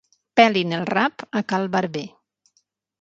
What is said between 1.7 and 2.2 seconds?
barber.